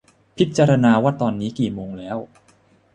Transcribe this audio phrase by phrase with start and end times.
[0.37, 2.17] พิจารณาว่าตอนนี้กี่โมงแล้ว